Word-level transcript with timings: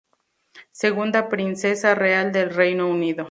Segunda 0.71 1.29
Princesa 1.29 1.93
Real 1.93 2.31
del 2.31 2.49
Reino 2.49 2.89
Unido. 2.89 3.19